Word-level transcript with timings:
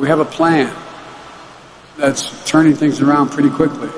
We 0.00 0.08
have 0.08 0.20
a 0.20 0.24
plan 0.24 0.74
that's 1.98 2.48
turning 2.48 2.74
things 2.74 3.02
around 3.02 3.28
pretty 3.28 3.50
quickly. 3.50 3.90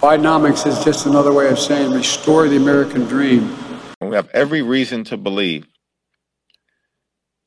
Bidenomics 0.00 0.68
is 0.68 0.84
just 0.84 1.06
another 1.06 1.32
way 1.32 1.48
of 1.48 1.58
saying 1.58 1.90
restore 1.90 2.46
the 2.46 2.56
American 2.56 3.02
dream. 3.06 3.56
We 4.00 4.14
have 4.14 4.28
every 4.32 4.62
reason 4.62 5.02
to 5.04 5.16
believe 5.16 5.66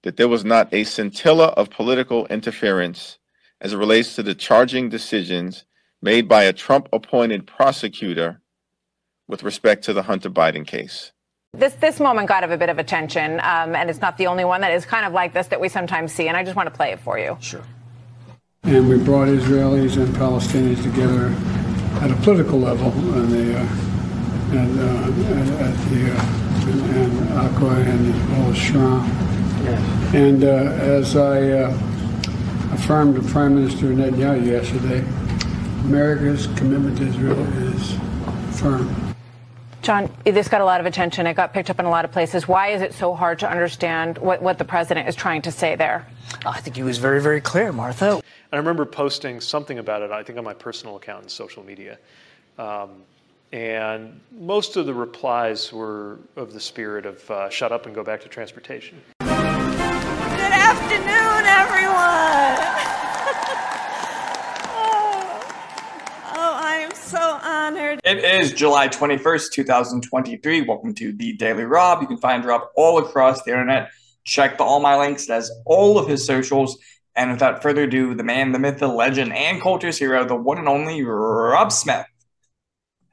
that 0.03 0.17
there 0.17 0.27
was 0.27 0.43
not 0.43 0.73
a 0.73 0.83
scintilla 0.83 1.45
of 1.55 1.69
political 1.69 2.25
interference 2.25 3.17
as 3.61 3.71
it 3.71 3.77
relates 3.77 4.15
to 4.15 4.23
the 4.23 4.35
charging 4.35 4.89
decisions 4.89 5.63
made 6.01 6.27
by 6.27 6.43
a 6.43 6.51
Trump 6.51 6.89
appointed 6.91 7.47
prosecutor 7.47 8.41
with 9.29 9.43
respect 9.43 9.85
to 9.85 9.93
the 9.93 10.03
Hunter 10.03 10.29
Biden 10.29 10.67
case. 10.67 11.13
This 11.57 11.73
this 11.73 11.99
moment 11.99 12.27
got 12.27 12.43
a 12.43 12.55
bit 12.55 12.69
of 12.69 12.77
attention, 12.77 13.39
um, 13.39 13.75
and 13.75 13.89
it's 13.89 13.99
not 13.99 14.17
the 14.17 14.27
only 14.27 14.45
one 14.45 14.61
that 14.61 14.71
is 14.71 14.85
kind 14.85 15.05
of 15.07 15.13
like 15.13 15.33
this 15.33 15.47
that 15.47 15.59
we 15.59 15.69
sometimes 15.69 16.13
see. 16.13 16.27
And 16.27 16.37
I 16.37 16.43
just 16.43 16.55
want 16.55 16.69
to 16.69 16.75
play 16.75 16.91
it 16.91 16.99
for 16.99 17.17
you. 17.17 17.35
Sure. 17.41 17.63
And 18.63 18.87
we 18.87 18.99
brought 18.99 19.27
Israelis 19.27 19.97
and 19.97 20.15
Palestinians 20.15 20.83
together 20.83 21.33
at 22.03 22.11
a 22.11 22.15
political 22.21 22.59
level, 22.59 22.91
and 23.15 23.31
the 23.31 23.57
uh, 23.57 23.63
and 24.51 24.79
uh, 24.79 25.65
at 25.65 25.75
the 25.89 26.13
uh, 26.13 26.69
and, 26.69 26.81
and 26.95 27.33
Aqua 27.33 27.69
and 27.69 28.05
the 28.05 28.13
Shram. 28.53 29.07
Yes. 29.63 30.13
And 30.13 30.43
uh, 30.43 30.47
as 30.47 31.15
I 31.15 31.49
uh, 31.49 31.77
affirmed 32.73 33.15
to 33.15 33.21
Prime 33.23 33.55
Minister 33.55 33.87
Netanyahu 33.87 34.45
yesterday, 34.45 34.99
America's 35.85 36.45
commitment 36.55 36.99
to 36.99 37.07
Israel 37.07 37.41
is 37.63 37.97
firm. 38.59 39.06
John, 39.87 40.11
this 40.25 40.49
got 40.49 40.59
a 40.59 40.65
lot 40.65 40.81
of 40.81 40.85
attention. 40.85 41.25
It 41.27 41.35
got 41.35 41.53
picked 41.53 41.69
up 41.69 41.79
in 41.79 41.85
a 41.85 41.89
lot 41.89 42.03
of 42.03 42.11
places. 42.11 42.45
Why 42.45 42.71
is 42.71 42.81
it 42.81 42.93
so 42.93 43.15
hard 43.15 43.39
to 43.39 43.49
understand 43.49 44.17
what, 44.17 44.41
what 44.41 44.57
the 44.57 44.65
president 44.65 45.07
is 45.07 45.15
trying 45.15 45.41
to 45.43 45.51
say 45.51 45.77
there? 45.77 46.05
I 46.45 46.59
think 46.59 46.75
he 46.75 46.83
was 46.83 46.97
very, 46.97 47.21
very 47.21 47.39
clear, 47.39 47.71
Martha. 47.71 48.15
And 48.15 48.23
I 48.51 48.57
remember 48.57 48.83
posting 48.83 49.39
something 49.39 49.79
about 49.79 50.01
it, 50.01 50.11
I 50.11 50.23
think 50.23 50.37
on 50.37 50.43
my 50.43 50.53
personal 50.53 50.97
account 50.97 51.23
in 51.23 51.29
social 51.29 51.63
media. 51.63 51.99
Um, 52.57 53.03
and 53.53 54.19
most 54.37 54.75
of 54.75 54.87
the 54.87 54.93
replies 54.93 55.71
were 55.71 56.19
of 56.35 56.51
the 56.51 56.59
spirit 56.59 57.05
of 57.05 57.31
uh, 57.31 57.49
shut 57.49 57.71
up 57.71 57.85
and 57.85 57.95
go 57.95 58.03
back 58.03 58.19
to 58.23 58.27
transportation. 58.27 59.01
Good 59.21 59.29
afternoon, 60.51 61.45
everyone. 61.45 62.76
So. 67.87 67.97
It 68.03 68.23
is 68.23 68.53
July 68.53 68.87
21st, 68.87 69.51
2023. 69.51 70.61
Welcome 70.61 70.93
to 70.95 71.13
the 71.13 71.33
Daily 71.33 71.63
Rob. 71.63 72.01
You 72.01 72.07
can 72.07 72.17
find 72.17 72.43
Rob 72.43 72.63
all 72.75 72.97
across 72.97 73.43
the 73.43 73.51
internet. 73.51 73.91
Check 74.25 74.57
the, 74.57 74.63
all 74.63 74.79
my 74.79 74.97
links. 74.97 75.25
That's 75.25 75.51
all 75.65 75.97
of 75.97 76.07
his 76.07 76.25
socials. 76.25 76.77
And 77.15 77.31
without 77.31 77.63
further 77.63 77.83
ado, 77.83 78.13
the 78.13 78.23
man, 78.23 78.51
the 78.51 78.59
myth, 78.59 78.79
the 78.79 78.87
legend, 78.87 79.33
and 79.33 79.61
culture's 79.61 79.97
hero, 79.97 80.25
the 80.25 80.35
one 80.35 80.57
and 80.57 80.67
only 80.67 81.01
Rob 81.03 81.71
Smith. 81.71 82.05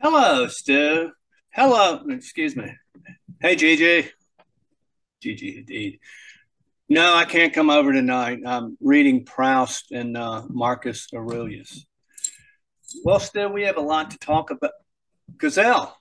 Hello, 0.00 0.46
Stu. 0.48 1.12
Hello. 1.50 2.02
Excuse 2.10 2.56
me. 2.56 2.72
Hey, 3.40 3.56
Gigi. 3.56 4.10
Gigi, 5.22 5.58
indeed. 5.58 6.00
No, 6.88 7.14
I 7.14 7.24
can't 7.24 7.54
come 7.54 7.70
over 7.70 7.92
tonight. 7.92 8.40
I'm 8.44 8.76
reading 8.80 9.24
Proust 9.24 9.92
and 9.92 10.16
uh, 10.16 10.42
Marcus 10.48 11.08
Aurelius. 11.14 11.86
Well, 13.02 13.18
still, 13.18 13.50
we 13.50 13.62
have 13.64 13.76
a 13.76 13.82
lot 13.82 14.10
to 14.12 14.18
talk 14.18 14.50
about. 14.50 14.72
Gazelle. 15.36 15.96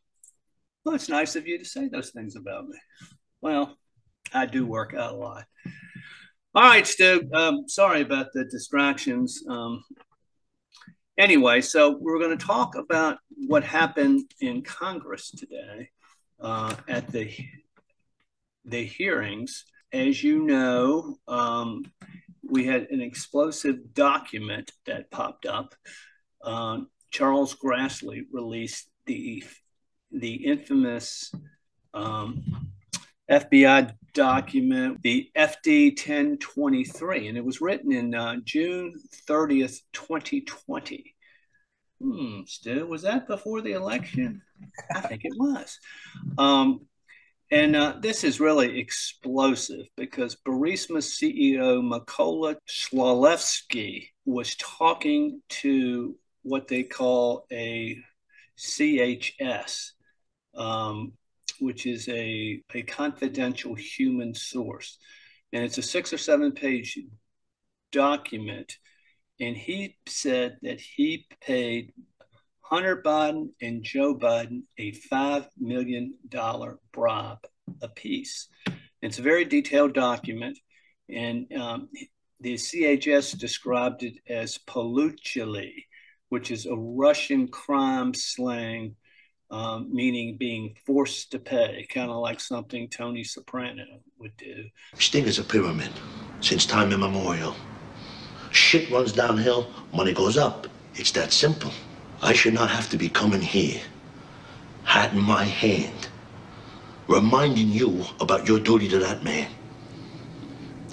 Well, 0.84 0.96
it's 0.96 1.10
nice 1.10 1.36
of 1.36 1.48
you 1.48 1.58
to 1.58 1.66
say 1.66 1.88
those 1.88 2.12
things 2.12 2.36
about 2.36 2.68
me. 2.68 2.78
Well, 3.42 3.78
I 4.34 4.46
do 4.46 4.66
work 4.66 4.94
out 4.94 5.14
a 5.14 5.18
lot. 5.18 5.46
All 6.56 6.64
right, 6.64 6.86
Stu. 6.86 7.28
Um, 7.34 7.68
sorry 7.68 8.02
about 8.02 8.28
the 8.34 8.46
distractions. 8.46 9.44
Um, 9.48 9.84
anyway, 11.18 11.62
so 11.62 11.98
we're 12.00 12.20
going 12.20 12.38
to 12.38 12.46
talk 12.46 12.76
about 12.76 13.18
what 13.48 13.64
happened 13.64 14.30
in 14.42 14.62
Congress 14.62 15.32
today 15.32 15.90
uh, 16.40 16.76
at 16.88 17.08
the 17.08 17.34
the 18.66 18.86
hearings. 18.86 19.66
As 19.92 20.24
you 20.24 20.44
know, 20.44 21.18
um, 21.28 21.84
we 22.44 22.66
had 22.66 22.88
an 22.92 23.02
explosive 23.02 23.94
document 23.94 24.72
that 24.86 25.12
popped 25.12 25.46
up 25.46 25.76
uh, 26.44 26.80
Charles 27.12 27.56
Grassley 27.56 28.24
released 28.32 28.90
the 29.06 29.44
the 30.12 30.34
infamous 30.34 31.32
um, 31.94 32.44
FBI 33.30 33.94
document, 34.14 35.02
the 35.02 35.30
FD 35.36 35.98
1023, 35.98 37.28
and 37.28 37.38
it 37.38 37.44
was 37.44 37.62
written 37.62 37.92
in 37.92 38.14
uh, 38.14 38.36
June 38.44 38.94
30th, 39.28 39.80
2020. 39.94 41.16
Hmm, 42.02 42.42
Stu, 42.46 42.86
was 42.86 43.04
that 43.04 43.28
before 43.28 43.62
the 43.62 43.72
election? 43.72 44.42
I 44.94 45.02
think 45.02 45.26
it 45.26 45.34
was. 45.36 45.80
Um, 46.38 46.82
and 47.50 47.76
uh, 47.76 47.96
this 48.00 48.24
is 48.24 48.40
really 48.40 48.80
explosive 48.80 49.86
because 49.96 50.38
Burisma 50.46 50.98
CEO 50.98 51.82
Mykola 51.82 52.56
Zlochevsky 52.68 54.08
was 54.26 54.56
talking 54.56 55.42
to 55.50 56.16
what 56.44 56.68
they 56.68 56.84
call 56.84 57.46
a 57.52 57.98
CHS, 58.58 59.92
um, 60.56 61.14
which 61.60 61.86
is 61.86 62.08
a, 62.10 62.62
a 62.74 62.84
confidential 62.84 63.74
human 63.74 64.34
source. 64.34 64.98
And 65.52 65.64
it's 65.64 65.78
a 65.78 65.84
six 65.84 66.14
or 66.14 66.18
seven 66.18 66.52
page 66.52 67.00
document. 67.92 68.78
And 69.40 69.56
he 69.56 69.98
said 70.08 70.58
that 70.62 70.80
he 70.80 71.26
paid 71.42 71.94
Hunter 72.62 73.02
Biden 73.02 73.50
and 73.62 73.84
Joe 73.84 74.16
Biden 74.16 74.64
a 74.78 74.94
$5 74.94 75.48
million 75.60 76.14
bribe 76.92 77.46
apiece. 77.82 78.48
It's 79.02 79.20
a 79.20 79.24
very 79.24 79.46
detailed 79.46 79.94
document. 79.94 80.58
And 81.10 81.52
um, 81.54 81.90
the 82.40 82.56
CHS 82.56 83.38
described 83.38 84.04
it 84.04 84.16
as 84.28 84.58
poluchili, 84.58 85.86
which 86.34 86.50
is 86.50 86.66
a 86.66 86.76
Russian 86.76 87.48
crime 87.48 88.12
slang, 88.12 88.96
um, 89.52 89.94
meaning 89.94 90.36
being 90.36 90.74
forced 90.84 91.30
to 91.30 91.38
pay, 91.38 91.86
kind 91.94 92.10
of 92.10 92.18
like 92.18 92.40
something 92.40 92.90
Tony 92.90 93.24
Soprano 93.24 93.86
would 94.18 94.36
do. 94.36 94.66
Sting 94.98 95.26
is 95.26 95.38
a 95.38 95.44
pyramid 95.44 95.92
since 96.42 96.66
time 96.66 96.92
immemorial. 96.92 97.56
Shit 98.50 98.90
runs 98.90 99.12
downhill, 99.12 99.72
money 99.94 100.12
goes 100.12 100.36
up. 100.36 100.66
It's 100.96 101.12
that 101.12 101.32
simple. 101.32 101.72
I 102.24 102.34
should 102.34 102.56
not 102.56 102.72
have 102.72 102.90
to 102.90 102.98
be 102.98 103.10
coming 103.10 103.42
here, 103.42 103.80
hat 104.86 105.14
in 105.14 105.22
my 105.22 105.44
hand, 105.44 106.10
reminding 107.08 107.68
you 107.68 108.06
about 108.20 108.48
your 108.48 108.60
duty 108.60 108.90
to 108.90 108.98
that 108.98 109.24
man. 109.24 109.52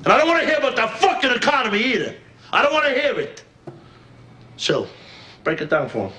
And 0.05 0.09
I 0.09 0.19
don't 0.19 0.29
want 0.29 0.43
to 0.43 0.47
hear 0.47 0.59
about 0.59 0.77
the 0.77 0.87
fucking 0.99 1.31
economy 1.31 1.83
either. 1.83 2.15
I 2.53 2.61
don't 2.63 2.75
want 2.75 2.85
to 2.89 2.93
hear 2.93 3.19
it. 3.19 3.43
So, 4.59 4.87
Break 5.51 5.63
it 5.63 5.71
down 5.71 5.89
for 5.89 6.07
him. 6.07 6.13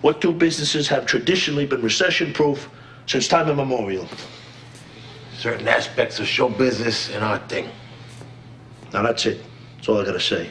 What 0.00 0.22
two 0.22 0.32
businesses 0.32 0.88
have 0.88 1.04
traditionally 1.04 1.66
been 1.66 1.82
recession 1.82 2.32
proof 2.32 2.70
since 3.04 3.28
time 3.28 3.50
immemorial? 3.50 4.08
Certain 5.36 5.68
aspects 5.68 6.18
of 6.18 6.26
show 6.26 6.48
business 6.48 7.10
and 7.10 7.22
our 7.22 7.38
thing. 7.40 7.68
Now 8.90 9.02
that's 9.02 9.26
it. 9.26 9.42
That's 9.76 9.90
all 9.90 10.00
I 10.00 10.04
gotta 10.06 10.18
say. 10.18 10.48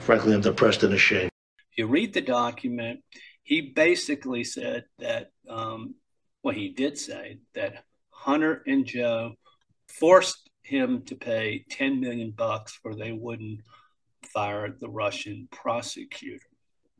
Frankly, 0.00 0.34
I'm 0.34 0.40
depressed 0.40 0.82
and 0.82 0.94
ashamed. 0.94 1.30
If 1.70 1.78
you 1.78 1.86
read 1.86 2.12
the 2.12 2.22
document, 2.22 3.04
he 3.44 3.60
basically 3.60 4.42
said 4.42 4.86
that, 4.98 5.30
um, 5.48 5.94
well, 6.42 6.56
he 6.56 6.70
did 6.70 6.98
say 6.98 7.38
that 7.54 7.84
Hunter 8.10 8.64
and 8.66 8.84
Joe 8.84 9.34
forced 9.86 10.50
him 10.64 11.02
to 11.02 11.14
pay 11.14 11.64
10 11.70 12.00
million 12.00 12.32
bucks 12.32 12.80
or 12.82 12.96
they 12.96 13.12
wouldn't 13.12 13.60
fire 14.24 14.76
the 14.76 14.88
Russian 14.88 15.46
prosecutor. 15.52 16.46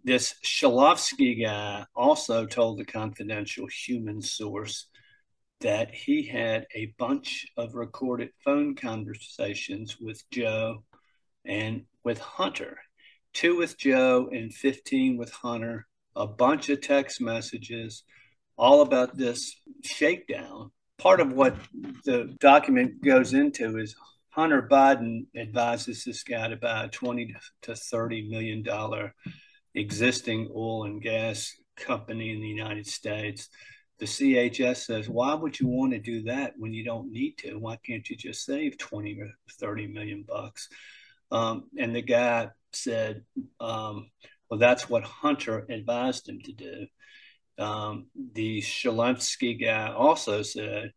This 0.04 0.34
Shalovsky 0.44 1.44
guy 1.44 1.87
also 1.94 2.44
told 2.44 2.78
the 2.78 2.84
confidential 2.84 3.69
human 3.69 4.20
source 4.20 4.88
that 5.60 5.94
he 5.94 6.25
had 6.25 6.66
a 6.75 6.93
bunch 6.99 7.46
of 7.56 7.76
recorded 7.76 8.31
phone 8.44 8.75
conversations 8.75 9.99
with 10.00 10.20
Joe 10.32 10.82
and 11.44 11.84
with 12.02 12.19
Hunter, 12.19 12.78
two 13.32 13.56
with 13.56 13.78
Joe 13.78 14.28
and 14.32 14.52
15 14.52 15.19
with 15.19 15.31
Hunter, 15.31 15.87
a 16.16 16.26
bunch 16.26 16.69
of 16.69 16.81
text 16.81 17.20
messages, 17.20 18.02
all 18.56 18.82
about 18.82 19.16
this 19.16 19.55
shakedown. 19.84 20.72
Part 20.98 21.20
of 21.20 21.32
what 21.32 21.55
the 22.05 22.37
document 22.40 23.05
goes 23.05 23.34
into 23.34 23.78
is 23.78 23.94
Hunter 24.31 24.66
Biden 24.69 25.26
advises 25.37 26.02
this 26.05 26.25
guy 26.25 26.48
to 26.48 26.56
buy 26.56 26.84
a 26.84 26.88
20 26.88 27.37
to 27.62 27.76
30 27.76 28.28
million 28.28 28.62
dollar 28.64 29.14
existing 29.74 30.50
oil 30.54 30.84
and 30.84 31.02
gas 31.02 31.54
company 31.76 32.32
in 32.32 32.40
the 32.40 32.48
United 32.48 32.86
States. 32.86 33.48
The 33.98 34.06
CHS 34.06 34.84
says, 34.86 35.08
why 35.08 35.34
would 35.34 35.58
you 35.60 35.69
want 35.69 35.92
to 35.92 35.98
do 35.98 36.22
that 36.24 36.54
when 36.56 36.72
you 36.72 36.84
don't 36.84 37.12
need 37.12 37.38
to? 37.38 37.58
Why 37.58 37.78
can't 37.86 38.08
you 38.08 38.16
just 38.16 38.44
save 38.44 38.78
20 38.78 39.20
or 39.20 39.30
30 39.60 39.86
million 39.88 40.24
bucks? 40.26 40.69
Um, 41.30 41.64
and 41.78 41.94
the 41.94 42.02
guy 42.02 42.48
said, 42.72 43.22
um, 43.60 44.10
well, 44.48 44.58
that's 44.58 44.88
what 44.88 45.04
Hunter 45.04 45.66
advised 45.70 46.28
him 46.28 46.40
to 46.40 46.52
do. 46.52 46.86
Um, 47.58 48.06
the 48.34 48.60
Zelensky 48.60 49.60
guy 49.60 49.92
also 49.92 50.42
said 50.42 50.92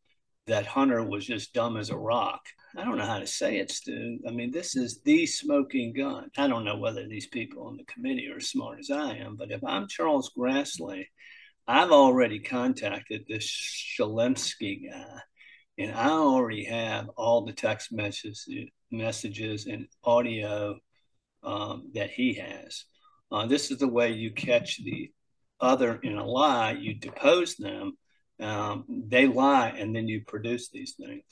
that 0.47 0.65
Hunter 0.65 1.03
was 1.03 1.25
just 1.25 1.53
dumb 1.53 1.77
as 1.77 1.89
a 1.89 1.97
rock. 1.97 2.41
I 2.77 2.83
don't 2.83 2.97
know 2.97 3.05
how 3.05 3.19
to 3.19 3.27
say 3.27 3.57
it, 3.57 3.71
Stu. 3.71 4.19
I 4.27 4.31
mean, 4.31 4.51
this 4.51 4.75
is 4.75 4.99
the 5.01 5.25
smoking 5.25 5.93
gun. 5.93 6.29
I 6.37 6.47
don't 6.47 6.65
know 6.65 6.77
whether 6.77 7.07
these 7.07 7.27
people 7.27 7.67
on 7.67 7.77
the 7.77 7.85
committee 7.85 8.27
are 8.27 8.37
as 8.37 8.49
smart 8.49 8.79
as 8.79 8.91
I 8.91 9.15
am, 9.15 9.37
but 9.37 9.51
if 9.51 9.63
I'm 9.63 9.87
Charles 9.87 10.31
Grassley, 10.37 11.05
I've 11.67 11.91
already 11.91 12.39
contacted 12.39 13.25
this 13.27 13.95
Zelensky 13.97 14.91
guy, 14.91 15.19
and 15.77 15.93
I 15.93 16.09
already 16.09 16.65
have 16.65 17.09
all 17.15 17.45
the 17.45 17.53
text 17.53 17.93
messages, 17.93 18.47
messages 18.91 19.67
and 19.67 19.87
audio 20.03 20.77
um, 21.43 21.91
that 21.93 22.09
he 22.09 22.33
has. 22.33 22.83
Uh, 23.31 23.47
this 23.47 23.71
is 23.71 23.77
the 23.77 23.87
way 23.87 24.11
you 24.11 24.31
catch 24.31 24.83
the 24.83 25.11
other 25.61 25.95
in 26.03 26.17
a 26.17 26.25
lie. 26.25 26.73
You 26.73 26.93
depose 26.93 27.55
them, 27.55 27.97
um, 28.41 28.85
they 28.89 29.27
lie, 29.27 29.69
and 29.69 29.95
then 29.95 30.09
you 30.09 30.23
produce 30.27 30.69
these 30.69 30.95
things. 30.99 31.23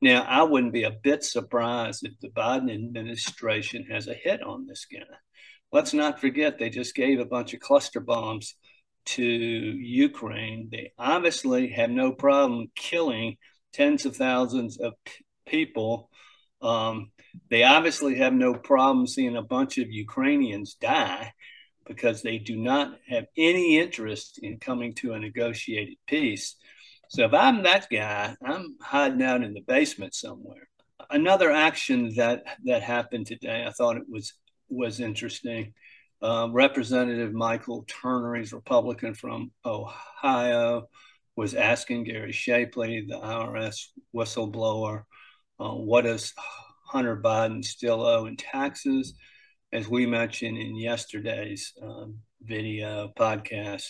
Now, 0.00 0.22
I 0.22 0.42
wouldn't 0.42 0.72
be 0.72 0.82
a 0.82 0.90
bit 0.90 1.24
surprised 1.24 2.04
if 2.04 2.18
the 2.20 2.28
Biden 2.28 2.72
administration 2.72 3.86
has 3.90 4.08
a 4.08 4.14
hit 4.14 4.42
on 4.42 4.66
this 4.66 4.86
guy. 4.92 5.00
Let's 5.72 5.94
not 5.94 6.20
forget 6.20 6.58
they 6.58 6.70
just 6.70 6.94
gave 6.94 7.18
a 7.18 7.24
bunch 7.24 7.54
of 7.54 7.60
cluster 7.60 8.00
bombs 8.00 8.54
to 9.06 9.24
Ukraine. 9.24 10.68
They 10.70 10.92
obviously 10.98 11.68
have 11.68 11.90
no 11.90 12.12
problem 12.12 12.70
killing 12.74 13.36
tens 13.72 14.04
of 14.04 14.16
thousands 14.16 14.78
of 14.78 14.94
p- 15.04 15.24
people. 15.46 16.10
Um, 16.60 17.12
they 17.50 17.62
obviously 17.62 18.16
have 18.16 18.32
no 18.32 18.54
problem 18.54 19.06
seeing 19.06 19.36
a 19.36 19.42
bunch 19.42 19.78
of 19.78 19.90
Ukrainians 19.90 20.74
die 20.74 21.32
because 21.86 22.22
they 22.22 22.38
do 22.38 22.56
not 22.56 22.96
have 23.08 23.26
any 23.36 23.78
interest 23.78 24.40
in 24.42 24.58
coming 24.58 24.94
to 24.94 25.12
a 25.12 25.18
negotiated 25.18 25.96
peace. 26.06 26.56
So 27.08 27.24
if 27.24 27.34
I'm 27.34 27.62
that 27.62 27.88
guy, 27.90 28.34
I'm 28.44 28.76
hiding 28.80 29.22
out 29.22 29.42
in 29.42 29.54
the 29.54 29.62
basement 29.66 30.14
somewhere. 30.14 30.68
Another 31.10 31.50
action 31.50 32.12
that 32.16 32.44
that 32.64 32.82
happened 32.82 33.26
today, 33.26 33.64
I 33.66 33.70
thought 33.70 33.96
it 33.96 34.08
was 34.08 34.32
was 34.68 35.00
interesting. 35.00 35.74
Uh, 36.20 36.48
Representative 36.50 37.32
Michael 37.32 37.84
Turner, 37.86 38.34
he's 38.34 38.52
Republican 38.52 39.14
from 39.14 39.52
Ohio, 39.64 40.88
was 41.36 41.54
asking 41.54 42.04
Gary 42.04 42.32
Shapley, 42.32 43.04
the 43.06 43.16
IRS 43.16 43.88
whistleblower, 44.14 45.04
uh, 45.58 45.72
what 45.72 46.04
does 46.04 46.32
Hunter 46.86 47.16
Biden 47.16 47.64
still 47.64 48.04
owe 48.04 48.26
in 48.26 48.36
taxes? 48.36 49.14
As 49.72 49.88
we 49.88 50.06
mentioned 50.06 50.58
in 50.58 50.76
yesterday's 50.76 51.72
um, 51.82 52.18
video 52.42 53.12
podcast, 53.18 53.88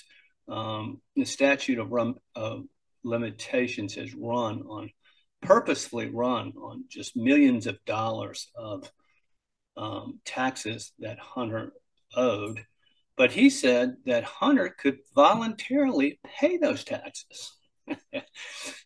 um, 0.49 1.01
the 1.15 1.25
statute 1.25 1.79
of, 1.79 1.91
rum, 1.91 2.17
of 2.35 2.65
limitations 3.07 3.95
has 3.95 4.15
run 4.15 4.63
on 4.69 4.91
purposefully 5.43 6.11
run 6.11 6.53
on 6.61 6.85
just 6.89 7.17
millions 7.17 7.67
of 7.67 7.83
dollars 7.85 8.51
of 8.57 8.91
um, 9.77 10.21
taxes 10.25 10.93
that 10.99 11.19
Hunter 11.19 11.73
owed. 12.17 12.65
But 13.17 13.33
he 13.33 13.49
said 13.49 13.97
that 14.07 14.25
Hunter 14.25 14.75
could 14.77 14.99
voluntarily 15.15 16.19
pay 16.25 16.57
those 16.57 16.85
taxes. 16.85 17.53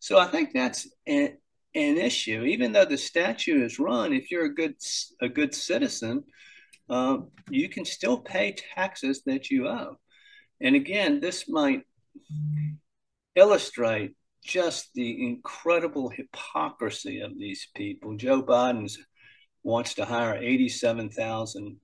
so 0.00 0.18
I 0.18 0.26
think 0.26 0.50
that's 0.52 0.88
an, 1.06 1.36
an, 1.74 1.96
issue. 1.96 2.44
Even 2.44 2.72
though 2.72 2.84
the 2.84 2.98
statute 2.98 3.62
is 3.62 3.78
run, 3.78 4.12
if 4.12 4.30
you're 4.30 4.44
a 4.44 4.54
good 4.54 4.74
a 5.20 5.28
good 5.28 5.54
citizen, 5.54 6.24
uh, 6.88 7.18
you 7.50 7.68
can 7.68 7.84
still 7.84 8.18
pay 8.18 8.54
taxes 8.74 9.22
that 9.24 9.50
you 9.50 9.66
owe. 9.66 9.96
And 10.60 10.76
again, 10.76 11.20
this 11.20 11.48
might 11.48 11.82
illustrate 13.34 14.14
just 14.44 14.90
the 14.94 15.26
incredible 15.26 16.08
hypocrisy 16.08 17.20
of 17.20 17.38
these 17.38 17.68
people. 17.74 18.16
Joe 18.16 18.42
Biden 18.42 18.90
wants 19.62 19.94
to 19.94 20.04
hire 20.04 20.36
87,000 20.36 21.76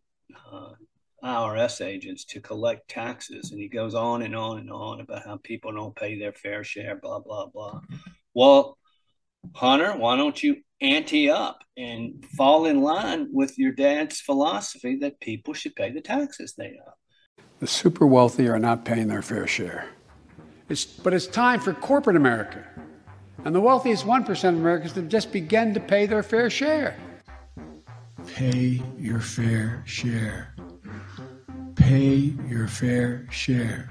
uh, 0.53 0.69
IRS 1.23 1.85
agents 1.85 2.25
to 2.27 2.41
collect 2.41 2.89
taxes. 2.89 3.51
And 3.51 3.61
he 3.61 3.69
goes 3.69 3.95
on 3.95 4.23
and 4.23 4.35
on 4.35 4.59
and 4.59 4.71
on 4.71 5.01
about 5.01 5.25
how 5.25 5.39
people 5.43 5.73
don't 5.73 5.97
pay 5.97 6.19
their 6.19 6.33
fair 6.33 6.65
share, 6.65 6.97
blah, 6.97 7.21
blah, 7.21 7.47
blah. 7.47 7.81
Well, 8.35 8.79
Hunter, 9.55 9.93
why 9.93 10.17
don't 10.17 10.43
you 10.43 10.57
ante 10.81 11.31
up 11.31 11.59
and 11.77 12.25
fall 12.37 12.67
in 12.67 12.83
line 12.83 13.29
with 13.33 13.59
your 13.59 13.73
dad's 13.73 14.21
philosophy 14.21 14.97
that 14.97 15.21
people 15.21 15.55
should 15.55 15.75
pay 15.75 15.91
the 15.91 16.01
taxes 16.01 16.55
they 16.57 16.77
owe? 16.87 17.43
The 17.61 17.67
super 17.67 18.07
wealthy 18.07 18.49
are 18.49 18.59
not 18.59 18.85
paying 18.85 19.09
their 19.09 19.23
fair 19.23 19.47
share. 19.47 19.89
It's, 20.69 20.85
but 20.85 21.15
it's 21.15 21.27
time 21.27 21.61
for 21.61 21.73
corporate 21.73 22.17
America 22.17 22.65
and 23.45 23.55
the 23.55 23.61
wealthiest 23.61 24.05
1% 24.05 24.49
of 24.49 24.57
Americans 24.57 24.93
to 24.95 25.03
just 25.03 25.31
begin 25.31 25.73
to 25.75 25.81
pay 25.81 26.07
their 26.07 26.25
fair 26.25 26.51
share. 26.51 26.97
Pay 28.27 28.83
your 28.99 29.21
fair 29.21 29.85
share. 29.87 30.53
Pay 31.77 32.35
your 32.49 32.67
fair 32.67 33.25
share. 33.31 33.89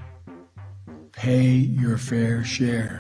Pay 1.14 1.46
your 1.46 1.98
fair 1.98 2.44
share. 2.44 3.00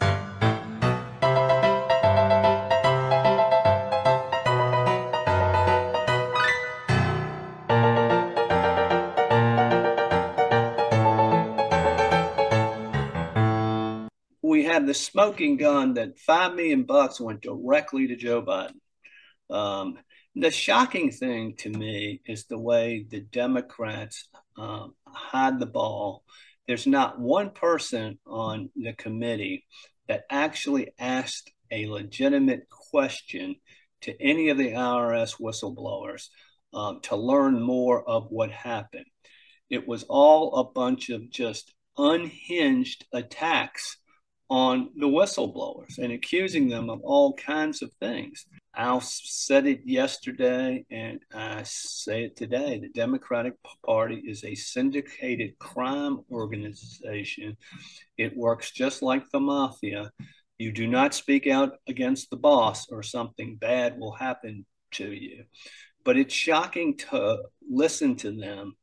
Smoking 14.95 15.57
gun 15.57 15.93
that 15.95 16.19
five 16.19 16.55
million 16.55 16.83
bucks 16.83 17.19
went 17.19 17.41
directly 17.41 18.07
to 18.07 18.15
Joe 18.15 18.41
Biden. 18.41 18.79
Um, 19.49 19.99
the 20.35 20.51
shocking 20.51 21.11
thing 21.11 21.55
to 21.59 21.69
me 21.69 22.21
is 22.25 22.45
the 22.45 22.59
way 22.59 23.05
the 23.09 23.21
Democrats 23.21 24.27
um, 24.57 24.95
hide 25.07 25.59
the 25.59 25.65
ball. 25.65 26.23
There's 26.67 26.87
not 26.87 27.19
one 27.19 27.51
person 27.51 28.19
on 28.25 28.69
the 28.75 28.93
committee 28.93 29.65
that 30.07 30.23
actually 30.29 30.91
asked 30.99 31.51
a 31.71 31.87
legitimate 31.87 32.67
question 32.69 33.55
to 34.01 34.21
any 34.21 34.49
of 34.49 34.57
the 34.57 34.71
IRS 34.71 35.39
whistleblowers 35.39 36.27
um, 36.73 36.99
to 37.03 37.15
learn 37.15 37.61
more 37.61 38.07
of 38.07 38.27
what 38.29 38.51
happened. 38.51 39.05
It 39.69 39.87
was 39.87 40.03
all 40.03 40.55
a 40.55 40.71
bunch 40.71 41.09
of 41.09 41.29
just 41.29 41.73
unhinged 41.97 43.05
attacks 43.13 43.97
on 44.49 44.89
the 44.95 45.07
whistleblowers 45.07 45.97
and 45.97 46.13
accusing 46.13 46.69
them 46.69 46.89
of 46.89 47.01
all 47.01 47.33
kinds 47.33 47.81
of 47.81 47.91
things. 47.99 48.45
Al 48.75 49.01
said 49.01 49.65
it 49.65 49.81
yesterday, 49.85 50.85
and 50.91 51.19
I 51.33 51.63
say 51.63 52.25
it 52.25 52.35
today. 52.35 52.77
The 52.79 52.89
Democratic 52.89 53.53
Party 53.85 54.21
is 54.25 54.43
a 54.43 54.53
syndicated 54.53 55.57
crime 55.59 56.19
organization. 56.29 57.57
It 58.17 58.35
works 58.35 58.71
just 58.71 59.01
like 59.01 59.23
the 59.31 59.39
mafia. 59.39 60.11
You 60.57 60.71
do 60.71 60.87
not 60.87 61.13
speak 61.13 61.47
out 61.47 61.77
against 61.87 62.29
the 62.29 62.37
boss, 62.37 62.87
or 62.91 63.01
something 63.01 63.55
bad 63.55 63.97
will 63.97 64.13
happen 64.13 64.65
to 64.91 65.11
you. 65.11 65.45
But 66.03 66.17
it's 66.17 66.33
shocking 66.33 66.97
to 67.09 67.43
listen 67.69 68.15
to 68.17 68.31
them, 68.31 68.75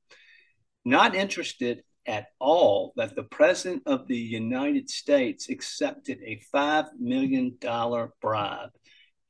not 0.85 1.15
interested 1.15 1.83
at 2.07 2.27
all 2.39 2.93
that 2.97 3.15
the 3.15 3.23
President 3.23 3.83
of 3.87 4.07
the 4.09 4.17
United 4.17 4.91
States 4.91 5.49
accepted 5.49 6.19
a 6.25 6.41
$5 6.55 6.87
million 6.99 7.57
bribe. 8.21 8.71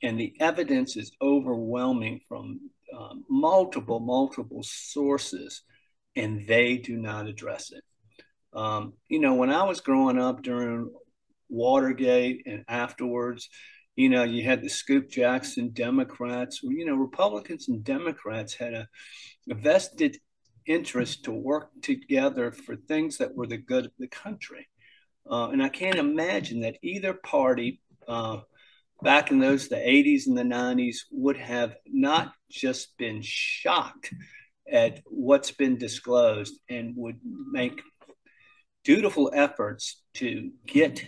And 0.02 0.18
the 0.18 0.34
evidence 0.40 0.96
is 0.96 1.12
overwhelming 1.20 2.20
from 2.28 2.60
um, 2.96 3.24
multiple, 3.28 4.00
multiple 4.00 4.62
sources, 4.62 5.62
and 6.16 6.46
they 6.46 6.76
do 6.76 6.96
not 6.96 7.26
address 7.26 7.72
it. 7.72 7.84
Um, 8.52 8.94
you 9.08 9.20
know, 9.20 9.34
when 9.34 9.50
I 9.50 9.64
was 9.64 9.80
growing 9.80 10.18
up 10.18 10.42
during 10.42 10.90
Watergate 11.48 12.42
and 12.46 12.64
afterwards, 12.68 13.48
you 13.96 14.08
know, 14.08 14.24
you 14.24 14.42
had 14.42 14.62
the 14.62 14.68
Scoop 14.68 15.10
Jackson 15.10 15.70
Democrats. 15.72 16.62
You 16.62 16.86
know, 16.86 16.94
Republicans 16.94 17.68
and 17.68 17.84
Democrats 17.84 18.54
had 18.54 18.74
a, 18.74 18.88
a 19.50 19.54
vested 19.54 20.18
interest 20.66 21.24
to 21.24 21.32
work 21.32 21.70
together 21.82 22.52
for 22.52 22.76
things 22.76 23.18
that 23.18 23.34
were 23.34 23.46
the 23.46 23.56
good 23.56 23.86
of 23.86 23.92
the 23.98 24.08
country. 24.08 24.68
Uh, 25.30 25.48
and 25.50 25.62
I 25.62 25.68
can't 25.68 25.98
imagine 25.98 26.60
that 26.60 26.78
either 26.82 27.14
party 27.14 27.80
uh, 28.08 28.40
back 29.02 29.30
in 29.30 29.38
those, 29.38 29.68
the 29.68 29.76
80s 29.76 30.26
and 30.26 30.36
the 30.36 30.42
90s, 30.42 30.98
would 31.10 31.36
have 31.36 31.76
not 31.86 32.32
just 32.50 32.96
been 32.98 33.20
shocked 33.22 34.12
at 34.70 35.00
what's 35.06 35.50
been 35.50 35.76
disclosed 35.76 36.54
and 36.68 36.94
would 36.96 37.18
make 37.24 37.82
dutiful 38.84 39.30
efforts 39.34 40.02
to 40.14 40.50
get 40.66 41.04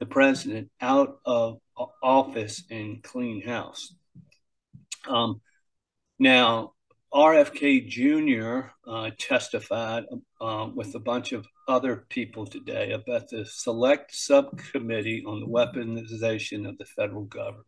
the 0.00 0.06
president 0.06 0.70
out 0.80 1.18
of 1.24 1.58
office 2.02 2.64
and 2.70 3.02
clean 3.02 3.42
house. 3.42 3.94
Um, 5.06 5.40
now, 6.18 6.72
RFK 7.12 7.88
Jr. 7.88 8.70
Uh, 8.86 9.10
testified 9.18 10.04
uh, 10.40 10.68
with 10.74 10.94
a 10.94 10.98
bunch 10.98 11.32
of 11.32 11.46
other 11.66 12.04
people 12.08 12.46
today 12.46 12.92
about 12.92 13.28
the 13.28 13.46
select 13.46 14.14
subcommittee 14.14 15.24
on 15.26 15.40
the 15.40 15.46
weaponization 15.46 16.68
of 16.68 16.76
the 16.78 16.84
federal 16.84 17.24
government. 17.24 17.66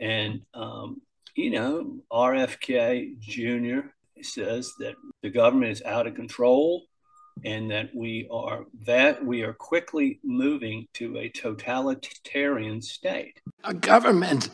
And, 0.00 0.42
um, 0.54 1.02
you 1.36 1.50
know, 1.50 2.00
RFK 2.10 3.18
Jr. 3.20 3.88
says 4.22 4.72
that 4.78 4.94
the 5.22 5.30
government 5.30 5.72
is 5.72 5.82
out 5.82 6.06
of 6.06 6.14
control 6.14 6.84
and 7.44 7.70
that 7.70 7.94
we 7.94 8.28
are 8.30 8.66
that 8.86 9.24
we 9.24 9.42
are 9.42 9.54
quickly 9.54 10.20
moving 10.22 10.86
to 10.94 11.16
a 11.18 11.28
totalitarian 11.30 12.82
state. 12.82 13.40
A 13.64 13.74
government 13.74 14.50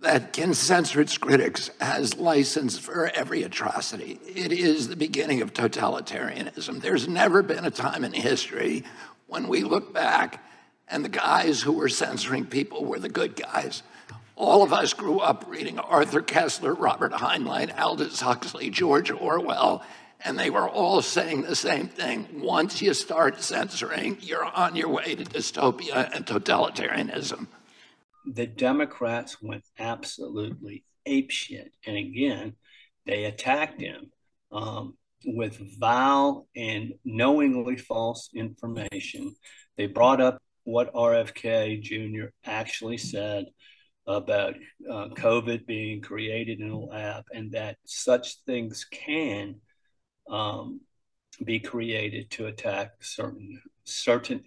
that 0.00 0.32
can 0.32 0.54
censor 0.54 1.00
its 1.00 1.18
critics 1.18 1.70
has 1.80 2.16
license 2.16 2.78
for 2.78 3.10
every 3.14 3.42
atrocity. 3.42 4.20
It 4.26 4.52
is 4.52 4.88
the 4.88 4.96
beginning 4.96 5.42
of 5.42 5.52
totalitarianism. 5.52 6.80
There's 6.80 7.08
never 7.08 7.42
been 7.42 7.64
a 7.64 7.70
time 7.70 8.04
in 8.04 8.12
history 8.12 8.84
when 9.26 9.48
we 9.48 9.62
look 9.62 9.92
back 9.92 10.44
and 10.86 11.04
the 11.04 11.08
guys 11.08 11.60
who 11.60 11.72
were 11.72 11.88
censoring 11.88 12.46
people 12.46 12.84
were 12.84 13.00
the 13.00 13.08
good 13.08 13.34
guys. 13.34 13.82
All 14.36 14.62
of 14.62 14.72
us 14.72 14.94
grew 14.94 15.18
up 15.18 15.44
reading 15.48 15.80
Arthur 15.80 16.22
Koestler, 16.22 16.78
Robert 16.78 17.12
Heinlein, 17.12 17.76
Aldous 17.76 18.20
Huxley, 18.20 18.70
George 18.70 19.10
Orwell, 19.10 19.82
and 20.24 20.38
they 20.38 20.48
were 20.48 20.68
all 20.68 21.02
saying 21.02 21.42
the 21.42 21.56
same 21.56 21.88
thing. 21.88 22.40
Once 22.40 22.80
you 22.80 22.94
start 22.94 23.42
censoring, 23.42 24.16
you're 24.20 24.44
on 24.44 24.76
your 24.76 24.88
way 24.88 25.16
to 25.16 25.24
dystopia 25.24 26.08
and 26.14 26.24
totalitarianism 26.24 27.48
the 28.32 28.46
Democrats 28.46 29.40
went 29.42 29.64
absolutely 29.78 30.84
apeshit. 31.06 31.70
And 31.86 31.96
again, 31.96 32.54
they 33.06 33.24
attacked 33.24 33.80
him 33.80 34.10
um, 34.52 34.96
with 35.24 35.58
vile 35.78 36.46
and 36.54 36.92
knowingly 37.04 37.76
false 37.76 38.30
information. 38.34 39.34
They 39.76 39.86
brought 39.86 40.20
up 40.20 40.42
what 40.64 40.92
RFK 40.92 41.80
Jr. 41.80 42.26
actually 42.44 42.98
said 42.98 43.46
about 44.06 44.54
uh, 44.90 45.08
COVID 45.14 45.66
being 45.66 46.00
created 46.00 46.60
in 46.60 46.70
a 46.70 46.78
lab 46.78 47.24
and 47.32 47.52
that 47.52 47.76
such 47.84 48.36
things 48.46 48.86
can 48.90 49.56
um, 50.30 50.80
be 51.44 51.60
created 51.60 52.30
to 52.30 52.46
attack 52.46 52.92
certain 53.00 53.60
certain 53.84 54.44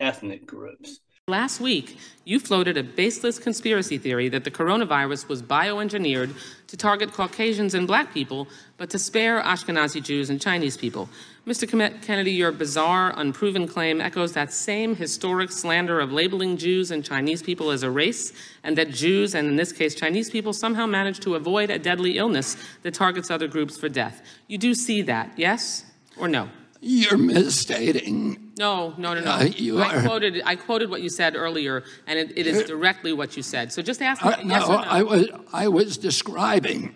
ethnic 0.00 0.46
groups. 0.46 1.00
Last 1.28 1.60
week, 1.60 1.98
you 2.24 2.40
floated 2.40 2.78
a 2.78 2.82
baseless 2.82 3.38
conspiracy 3.38 3.98
theory 3.98 4.30
that 4.30 4.44
the 4.44 4.50
coronavirus 4.50 5.28
was 5.28 5.42
bioengineered 5.42 6.34
to 6.68 6.76
target 6.78 7.12
Caucasians 7.12 7.74
and 7.74 7.86
black 7.86 8.14
people, 8.14 8.48
but 8.78 8.88
to 8.88 8.98
spare 8.98 9.42
Ashkenazi 9.42 10.02
Jews 10.02 10.30
and 10.30 10.40
Chinese 10.40 10.78
people. 10.78 11.06
Mr. 11.46 11.68
Kennedy, 12.00 12.32
your 12.32 12.50
bizarre, 12.50 13.12
unproven 13.14 13.68
claim 13.68 14.00
echoes 14.00 14.32
that 14.32 14.54
same 14.54 14.96
historic 14.96 15.52
slander 15.52 16.00
of 16.00 16.12
labeling 16.12 16.56
Jews 16.56 16.90
and 16.90 17.04
Chinese 17.04 17.42
people 17.42 17.70
as 17.70 17.82
a 17.82 17.90
race, 17.90 18.32
and 18.64 18.78
that 18.78 18.88
Jews, 18.88 19.34
and 19.34 19.48
in 19.48 19.56
this 19.56 19.70
case 19.70 19.94
Chinese 19.94 20.30
people, 20.30 20.54
somehow 20.54 20.86
managed 20.86 21.20
to 21.24 21.34
avoid 21.34 21.68
a 21.68 21.78
deadly 21.78 22.16
illness 22.16 22.56
that 22.84 22.94
targets 22.94 23.30
other 23.30 23.48
groups 23.48 23.76
for 23.76 23.90
death. 23.90 24.22
You 24.46 24.56
do 24.56 24.74
see 24.74 25.02
that, 25.02 25.32
yes 25.36 25.84
or 26.16 26.26
no? 26.26 26.48
You're 26.80 27.18
misstating. 27.18 28.52
No, 28.56 28.94
no, 28.98 29.14
no, 29.14 29.20
no. 29.20 29.30
Uh, 29.30 29.42
you 29.44 29.80
I 29.80 29.96
are. 29.96 30.02
quoted 30.02 30.42
I 30.44 30.56
quoted 30.56 30.90
what 30.90 31.00
you 31.00 31.08
said 31.08 31.34
earlier, 31.36 31.82
and 32.06 32.18
it, 32.18 32.36
it 32.36 32.46
is 32.46 32.64
directly 32.64 33.12
what 33.12 33.36
you 33.36 33.42
said. 33.42 33.72
So 33.72 33.82
just 33.82 34.00
ask 34.02 34.24
me 34.24 34.30
Uh, 34.32 34.36
yes 34.44 34.66
no, 34.68 34.74
or 34.74 34.80
no. 34.80 34.82
I 34.88 35.02
was 35.02 35.26
I 35.52 35.68
was 35.68 35.98
describing 35.98 36.94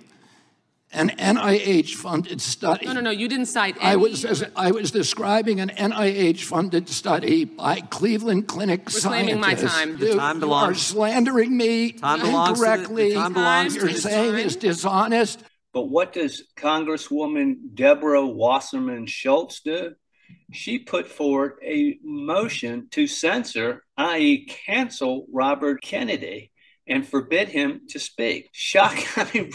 an 0.95 1.09
NIH-funded 1.19 2.41
study. 2.41 2.85
no, 2.87 2.93
no, 2.93 3.01
no. 3.01 3.11
You 3.11 3.27
didn't 3.29 3.47
cite 3.47 3.77
any. 3.77 3.85
I 3.87 3.97
was 3.97 4.25
I 4.57 4.71
was 4.73 4.91
describing 4.91 5.59
an 5.61 5.71
NIH-funded 5.71 6.89
study 6.89 7.45
by 7.45 7.81
Cleveland 7.81 8.47
Clinic 8.47 8.87
Reclaiming 8.93 9.41
my 9.41 9.55
scientists. 9.55 9.73
time. 9.79 9.99
You, 9.99 10.15
time 10.17 10.37
you 10.37 10.41
belongs- 10.41 10.77
are 10.77 10.81
slandering 10.81 11.57
me 11.57 11.93
Time 11.93 12.21
belongs 12.21 12.61
to 12.61 12.67
the- 12.67 12.93
the 13.09 13.15
time 13.15 13.33
belongs 13.33 13.75
You're 13.77 13.89
to 13.89 13.95
saying 13.95 14.35
is 14.35 14.57
dishonest. 14.57 15.43
But 15.73 15.89
what 15.89 16.13
does 16.13 16.45
Congresswoman 16.57 17.75
Deborah 17.75 18.27
Wasserman 18.27 19.07
Schultz 19.07 19.61
do? 19.61 19.95
She 20.53 20.79
put 20.79 21.07
forward 21.07 21.55
a 21.65 21.99
motion 22.03 22.89
to 22.91 23.07
censor, 23.07 23.85
i.e., 23.97 24.47
cancel 24.47 25.27
Robert 25.33 25.83
Kennedy 25.83 26.51
and 26.87 27.07
forbid 27.07 27.49
him 27.49 27.83
to 27.91 27.99
speak. 27.99 28.49
Shock! 28.53 28.97
I 29.17 29.31
mean, 29.33 29.51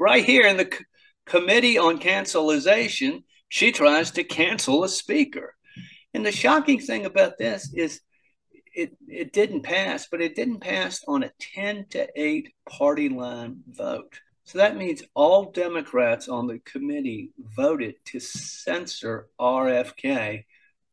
right 0.00 0.24
here 0.24 0.46
in 0.46 0.56
the 0.56 0.68
C- 0.72 0.84
Committee 1.26 1.78
on 1.78 1.98
Cancelization, 1.98 3.22
she 3.48 3.72
tries 3.72 4.10
to 4.12 4.24
cancel 4.24 4.84
a 4.84 4.88
speaker. 4.88 5.54
And 6.14 6.24
the 6.24 6.32
shocking 6.32 6.80
thing 6.80 7.04
about 7.04 7.38
this 7.38 7.72
is 7.74 8.00
it, 8.74 8.96
it 9.08 9.32
didn't 9.32 9.62
pass, 9.62 10.06
but 10.10 10.20
it 10.20 10.34
didn't 10.34 10.60
pass 10.60 11.02
on 11.06 11.22
a 11.22 11.32
10 11.54 11.86
to 11.90 12.08
8 12.14 12.52
party 12.68 13.08
line 13.08 13.60
vote. 13.68 14.20
So 14.46 14.58
that 14.58 14.76
means 14.76 15.02
all 15.14 15.50
Democrats 15.50 16.28
on 16.28 16.46
the 16.46 16.60
committee 16.60 17.32
voted 17.36 17.96
to 18.06 18.20
censor 18.20 19.26
RFK 19.40 20.44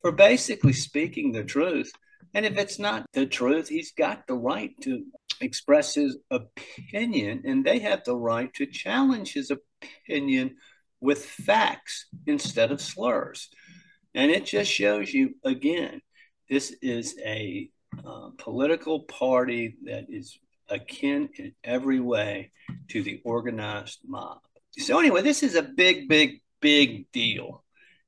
for 0.02 0.12
basically 0.12 0.74
speaking 0.74 1.32
the 1.32 1.44
truth. 1.44 1.92
And 2.34 2.48
if 2.48 2.58
it's 2.58 2.80
not 2.80 3.06
the 3.14 3.28
truth, 3.28 3.70
he's 3.70 3.92
got 3.92 4.26
the 4.26 4.34
right 4.34 4.72
to 4.82 5.06
express 5.40 5.94
his 5.94 6.18
opinion, 6.32 7.44
and 7.46 7.64
they 7.64 7.78
have 7.80 8.04
the 8.04 8.16
right 8.16 8.52
to 8.56 8.66
challenge 8.66 9.34
his 9.34 9.52
opinion 9.52 10.56
with 11.00 11.24
facts 11.24 12.08
instead 12.26 12.72
of 12.72 12.82
slurs. 12.82 13.50
And 14.16 14.32
it 14.32 14.46
just 14.46 14.72
shows 14.72 15.14
you 15.14 15.36
again, 15.46 16.02
this 16.50 16.76
is 16.82 17.20
a 17.24 17.70
uh, 18.04 18.30
political 18.40 19.02
party 19.02 19.76
that 19.84 20.06
is 20.10 20.40
akin 20.74 21.30
in 21.38 21.54
every 21.64 22.00
way 22.00 22.52
to 22.90 23.04
the 23.04 23.22
organized 23.24 24.00
mob. 24.06 24.40
So 24.78 25.00
anyway, 25.00 25.22
this 25.22 25.44
is 25.44 25.56
a 25.56 25.62
big, 25.62 26.10
big, 26.10 26.42
big 26.60 27.12
deal. 27.12 27.64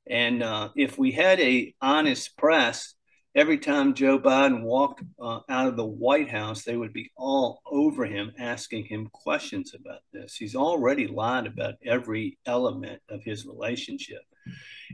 And 0.07 0.43
uh, 0.43 0.69
if 0.75 0.97
we 0.97 1.11
had 1.11 1.39
a 1.39 1.73
honest 1.81 2.37
press, 2.37 2.95
every 3.35 3.57
time 3.57 3.93
Joe 3.93 4.19
Biden 4.19 4.61
walked 4.61 5.03
uh, 5.19 5.41
out 5.49 5.67
of 5.67 5.77
the 5.77 5.85
White 5.85 6.29
House, 6.29 6.63
they 6.63 6.77
would 6.77 6.93
be 6.93 7.11
all 7.15 7.61
over 7.65 8.05
him, 8.05 8.31
asking 8.39 8.85
him 8.85 9.09
questions 9.11 9.73
about 9.73 10.01
this. 10.11 10.35
He's 10.35 10.55
already 10.55 11.07
lied 11.07 11.47
about 11.47 11.75
every 11.85 12.37
element 12.45 13.01
of 13.09 13.23
his 13.23 13.45
relationship. 13.45 14.21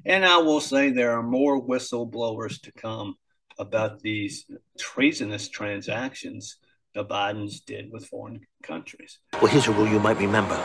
And 0.05 0.25
I 0.25 0.37
will 0.37 0.61
say 0.61 0.89
there 0.89 1.17
are 1.17 1.23
more 1.23 1.61
whistleblowers 1.61 2.61
to 2.61 2.71
come 2.71 3.15
about 3.59 3.99
these 3.99 4.45
treasonous 4.79 5.49
transactions 5.49 6.57
the 6.93 7.05
Bidens 7.05 7.63
did 7.65 7.91
with 7.91 8.05
foreign 8.05 8.41
countries. 8.63 9.19
Well, 9.33 9.47
here's 9.47 9.67
a 9.67 9.71
rule 9.71 9.87
you 9.87 9.99
might 9.99 10.17
remember. 10.17 10.55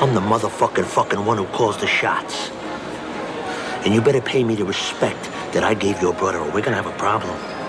I'm 0.00 0.14
the 0.14 0.20
motherfucking 0.20 0.84
fucking 0.84 1.24
one 1.24 1.36
who 1.38 1.46
calls 1.46 1.78
the 1.78 1.86
shots. 1.86 2.50
And 3.84 3.94
you 3.94 4.00
better 4.00 4.20
pay 4.20 4.44
me 4.44 4.54
the 4.56 4.64
respect 4.64 5.22
that 5.54 5.62
I 5.64 5.74
gave 5.74 6.02
your 6.02 6.12
brother, 6.14 6.38
or 6.38 6.50
we're 6.50 6.62
gonna 6.62 6.76
have 6.76 6.86
a 6.86 6.98
problem. 6.98 7.36